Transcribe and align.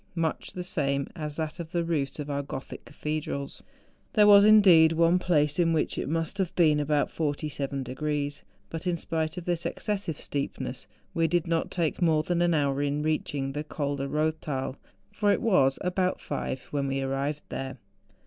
much 0.15 0.53
the 0.53 0.63
same 0.63 1.07
as 1.15 1.35
that 1.35 1.59
of 1.59 1.69
tlie 1.69 1.87
roofs 1.87 2.17
of 2.17 2.27
our 2.27 2.41
Gothic 2.41 2.85
cathedrals. 2.85 3.61
There 4.13 4.25
was, 4.25 4.43
indeed, 4.45 4.93
one 4.93 5.19
place 5.19 5.59
in 5.59 5.73
which 5.73 5.95
it 5.95 6.09
must 6.09 6.39
have 6.39 6.55
been 6.55 6.79
about 6.79 7.11
47 7.11 7.83
degrees. 7.83 8.41
But 8.71 8.87
in 8.87 8.97
spite 8.97 9.37
of 9.37 9.45
this 9.45 9.63
excessive 9.63 10.19
steepness, 10.19 10.87
we 11.13 11.27
did 11.27 11.45
not 11.45 11.69
take 11.69 12.01
more 12.01 12.23
than 12.23 12.41
an 12.41 12.55
hour 12.55 12.81
in 12.81 13.03
reaching 13.03 13.51
the 13.51 13.63
Col 13.63 13.95
de 13.97 14.07
Koththal, 14.07 14.75
for 15.11 15.31
it 15.31 15.39
was 15.39 15.77
about 15.83 16.19
five 16.19 16.63
when 16.71 16.87
we 16.87 16.99
arrived 17.01 17.43
there. 17.49 17.77